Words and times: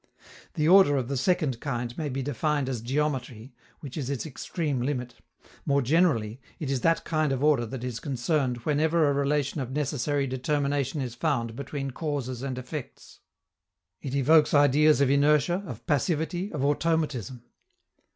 The 0.55 0.67
order 0.67 0.97
of 0.97 1.09
the 1.09 1.15
second 1.15 1.59
kind 1.59 1.95
may 1.95 2.09
be 2.09 2.23
defined 2.23 2.67
as 2.67 2.81
geometry, 2.81 3.53
which 3.81 3.95
is 3.95 4.09
its 4.09 4.25
extreme 4.25 4.81
limit; 4.81 5.13
more 5.63 5.83
generally, 5.83 6.41
it 6.59 6.71
is 6.71 6.81
that 6.81 7.05
kind 7.05 7.31
of 7.31 7.43
order 7.43 7.67
that 7.67 7.83
is 7.83 7.99
concerned 7.99 8.57
whenever 8.65 9.07
a 9.07 9.13
relation 9.13 9.61
of 9.61 9.69
necessary 9.69 10.25
determination 10.25 11.01
is 11.01 11.13
found 11.13 11.55
between 11.55 11.91
causes 11.91 12.41
and 12.41 12.57
effects. 12.57 13.19
It 14.01 14.15
evokes 14.15 14.55
ideas 14.55 15.01
of 15.01 15.11
inertia, 15.11 15.61
of 15.67 15.85
passivity, 15.85 16.51
of 16.51 16.65
automatism. 16.65 17.43